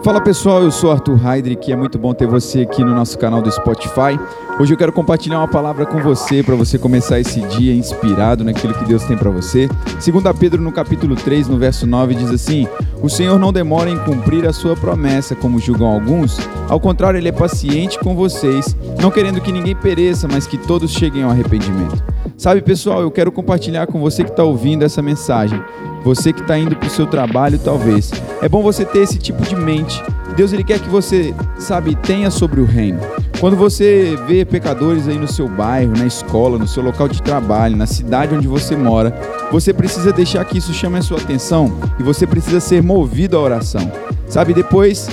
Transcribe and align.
Fala 0.00 0.20
pessoal, 0.20 0.62
eu 0.62 0.70
sou 0.70 0.92
Arthur 0.92 1.18
Heidrich 1.26 1.68
e 1.68 1.72
é 1.72 1.76
muito 1.76 1.98
bom 1.98 2.14
ter 2.14 2.26
você 2.26 2.60
aqui 2.60 2.84
no 2.84 2.94
nosso 2.94 3.18
canal 3.18 3.42
do 3.42 3.50
Spotify. 3.50 4.18
Hoje 4.58 4.72
eu 4.72 4.78
quero 4.78 4.92
compartilhar 4.92 5.38
uma 5.38 5.48
palavra 5.48 5.84
com 5.84 6.00
você 6.00 6.40
para 6.40 6.54
você 6.54 6.78
começar 6.78 7.18
esse 7.18 7.40
dia 7.40 7.74
inspirado 7.74 8.44
naquilo 8.44 8.74
que 8.74 8.84
Deus 8.84 9.02
tem 9.04 9.16
para 9.16 9.28
você. 9.28 9.68
Segundo 9.98 10.32
Pedro 10.32 10.62
no 10.62 10.70
capítulo 10.70 11.16
3, 11.16 11.48
no 11.48 11.58
verso 11.58 11.84
9 11.84 12.14
diz 12.14 12.30
assim: 12.30 12.68
"O 13.02 13.08
Senhor 13.08 13.40
não 13.40 13.52
demora 13.52 13.90
em 13.90 13.98
cumprir 13.98 14.46
a 14.46 14.52
sua 14.52 14.76
promessa, 14.76 15.34
como 15.34 15.58
julgam 15.58 15.88
alguns, 15.88 16.38
ao 16.68 16.78
contrário, 16.78 17.18
ele 17.18 17.28
é 17.28 17.32
paciente 17.32 17.98
com 17.98 18.14
vocês, 18.14 18.76
não 19.02 19.10
querendo 19.10 19.40
que 19.40 19.50
ninguém 19.50 19.74
pereça, 19.74 20.28
mas 20.28 20.46
que 20.46 20.56
todos 20.56 20.92
cheguem 20.92 21.24
ao 21.24 21.30
arrependimento." 21.30 22.17
Sabe, 22.38 22.62
pessoal, 22.62 23.02
eu 23.02 23.10
quero 23.10 23.30
compartilhar 23.30 23.86
com 23.86 24.00
você 24.00 24.24
que 24.24 24.30
está 24.30 24.44
ouvindo 24.44 24.84
essa 24.84 25.02
mensagem 25.02 25.62
você 26.08 26.32
que 26.32 26.40
está 26.40 26.58
indo 26.58 26.76
para 26.76 26.86
o 26.86 26.90
seu 26.90 27.06
trabalho, 27.06 27.58
talvez. 27.58 28.10
É 28.40 28.48
bom 28.48 28.62
você 28.62 28.84
ter 28.84 29.00
esse 29.00 29.18
tipo 29.18 29.42
de 29.42 29.54
mente. 29.54 30.02
Deus 30.36 30.52
ele 30.52 30.64
quer 30.64 30.78
que 30.78 30.88
você, 30.88 31.34
sabe, 31.58 31.94
tenha 31.96 32.30
sobre 32.30 32.60
o 32.60 32.64
reino. 32.64 33.00
Quando 33.40 33.56
você 33.56 34.16
vê 34.26 34.44
pecadores 34.44 35.06
aí 35.08 35.18
no 35.18 35.28
seu 35.28 35.48
bairro, 35.48 35.92
na 35.96 36.06
escola, 36.06 36.58
no 36.58 36.66
seu 36.66 36.82
local 36.82 37.08
de 37.08 37.22
trabalho, 37.22 37.76
na 37.76 37.86
cidade 37.86 38.34
onde 38.34 38.48
você 38.48 38.76
mora, 38.76 39.14
você 39.50 39.72
precisa 39.72 40.12
deixar 40.12 40.44
que 40.44 40.58
isso 40.58 40.72
chame 40.72 40.98
a 40.98 41.02
sua 41.02 41.18
atenção 41.18 41.78
e 41.98 42.02
você 42.02 42.26
precisa 42.26 42.60
ser 42.60 42.82
movido 42.82 43.36
à 43.36 43.40
oração. 43.40 43.90
Sabe, 44.28 44.54
depois 44.54 45.08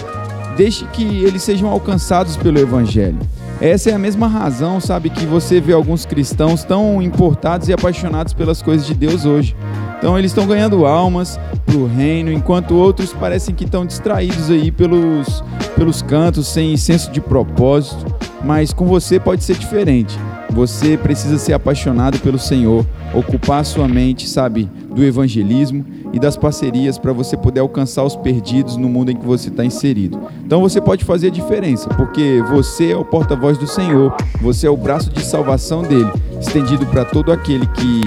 deixe 0.55 0.85
que 0.85 1.23
eles 1.23 1.43
sejam 1.43 1.69
alcançados 1.69 2.37
pelo 2.37 2.59
evangelho. 2.59 3.19
Essa 3.61 3.89
é 3.89 3.93
a 3.93 3.99
mesma 3.99 4.27
razão, 4.27 4.81
sabe, 4.81 5.09
que 5.09 5.25
você 5.25 5.61
vê 5.61 5.71
alguns 5.71 6.05
cristãos 6.05 6.63
tão 6.63 7.01
importados 7.01 7.69
e 7.69 7.73
apaixonados 7.73 8.33
pelas 8.33 8.61
coisas 8.61 8.85
de 8.85 8.93
Deus 8.93 9.25
hoje. 9.25 9.55
Então 9.97 10.19
eles 10.19 10.31
estão 10.31 10.45
ganhando 10.45 10.85
almas 10.85 11.39
para 11.65 11.77
o 11.77 11.87
reino, 11.87 12.31
enquanto 12.31 12.75
outros 12.75 13.13
parecem 13.13 13.55
que 13.55 13.63
estão 13.63 13.85
distraídos 13.85 14.51
aí 14.51 14.71
pelos, 14.71 15.43
pelos 15.75 16.01
cantos, 16.01 16.47
sem 16.47 16.75
senso 16.75 17.11
de 17.11 17.21
propósito. 17.21 18.05
Mas 18.43 18.73
com 18.73 18.85
você 18.85 19.19
pode 19.19 19.43
ser 19.43 19.55
diferente. 19.55 20.19
Você 20.51 20.97
precisa 20.97 21.37
ser 21.37 21.53
apaixonado 21.53 22.19
pelo 22.19 22.39
Senhor, 22.39 22.85
ocupar 23.13 23.65
sua 23.65 23.87
mente, 23.87 24.27
sabe, 24.27 24.69
do 24.93 25.03
evangelismo 25.03 25.85
e 26.13 26.19
das 26.19 26.37
parcerias 26.37 26.97
para 26.97 27.11
você 27.11 27.35
poder 27.35 27.59
alcançar 27.59 28.03
os 28.03 28.15
perdidos 28.15 28.77
no 28.77 28.87
mundo 28.87 29.11
em 29.11 29.15
que 29.15 29.25
você 29.25 29.49
está 29.49 29.65
inserido. 29.65 30.19
Então 30.45 30.61
você 30.61 30.79
pode 30.79 31.03
fazer 31.03 31.27
a 31.27 31.31
diferença, 31.31 31.89
porque 31.89 32.41
você 32.49 32.91
é 32.91 32.95
o 32.95 33.03
porta-voz 33.03 33.57
do 33.57 33.67
Senhor, 33.67 34.15
você 34.41 34.65
é 34.65 34.69
o 34.69 34.77
braço 34.77 35.09
de 35.09 35.21
salvação 35.23 35.81
dele, 35.81 36.09
estendido 36.39 36.85
para 36.85 37.03
todo 37.03 37.31
aquele 37.31 37.67
que 37.67 38.01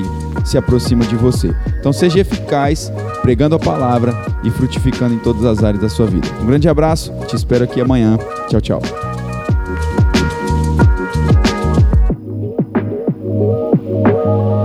se 0.44 0.56
aproxima 0.56 1.04
de 1.04 1.16
você. 1.16 1.54
Então 1.78 1.92
seja 1.92 2.20
eficaz, 2.20 2.90
pregando 3.20 3.54
a 3.54 3.58
palavra 3.58 4.14
e 4.42 4.50
frutificando 4.50 5.14
em 5.14 5.18
todas 5.18 5.44
as 5.44 5.62
áreas 5.62 5.82
da 5.82 5.88
sua 5.88 6.06
vida. 6.06 6.26
Um 6.40 6.46
grande 6.46 6.68
abraço, 6.68 7.12
te 7.26 7.36
espero 7.36 7.64
aqui 7.64 7.80
amanhã. 7.80 8.16
Tchau, 8.48 8.60
tchau. 8.60 8.97